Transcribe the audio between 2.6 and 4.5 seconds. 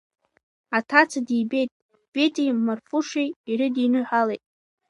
Марфушеи ирыдиныҳәалеит.